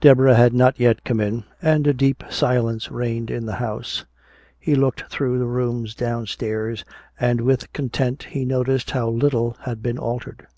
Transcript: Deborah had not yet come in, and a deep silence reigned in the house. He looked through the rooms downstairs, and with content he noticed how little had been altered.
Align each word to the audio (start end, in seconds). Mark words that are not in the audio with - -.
Deborah 0.00 0.34
had 0.34 0.52
not 0.52 0.80
yet 0.80 1.04
come 1.04 1.20
in, 1.20 1.44
and 1.62 1.86
a 1.86 1.94
deep 1.94 2.24
silence 2.28 2.90
reigned 2.90 3.30
in 3.30 3.46
the 3.46 3.54
house. 3.62 4.04
He 4.58 4.74
looked 4.74 5.02
through 5.08 5.38
the 5.38 5.46
rooms 5.46 5.94
downstairs, 5.94 6.84
and 7.20 7.42
with 7.42 7.72
content 7.72 8.24
he 8.30 8.44
noticed 8.44 8.90
how 8.90 9.08
little 9.08 9.56
had 9.60 9.80
been 9.80 9.96
altered. 9.96 10.48